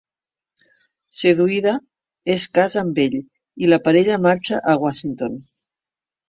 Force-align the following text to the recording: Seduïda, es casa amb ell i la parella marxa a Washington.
Seduïda, 1.17 1.73
es 2.35 2.45
casa 2.59 2.79
amb 2.85 3.03
ell 3.05 3.19
i 3.67 3.71
la 3.75 3.79
parella 3.89 4.19
marxa 4.25 4.63
a 4.73 4.75
Washington. 4.87 5.39